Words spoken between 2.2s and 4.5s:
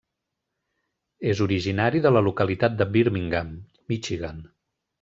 localitat de Birmingham, Michigan.